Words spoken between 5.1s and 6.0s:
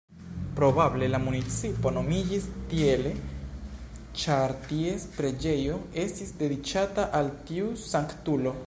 preĝejo